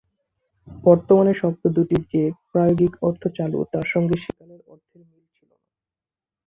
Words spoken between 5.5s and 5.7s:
না।